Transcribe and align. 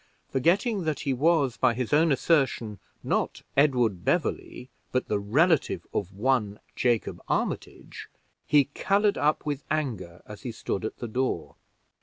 Forgetting 0.31 0.81
that 0.85 1.01
he 1.01 1.13
was, 1.13 1.57
by 1.57 1.75
his 1.75 1.93
own 1.93 2.11
assertion, 2.11 2.79
not 3.03 3.43
Edward 3.55 4.03
Beverley, 4.03 4.71
but 4.91 5.07
the 5.09 5.19
relative 5.19 5.85
of 5.93 6.11
one 6.11 6.59
Jacob 6.75 7.21
Armitage, 7.27 8.09
he 8.47 8.65
colored 8.65 9.19
up 9.19 9.45
with 9.45 9.63
anger 9.69 10.23
as 10.25 10.41
he 10.41 10.51
stood 10.51 10.85
at 10.85 10.97
the 10.97 11.07
door. 11.07 11.55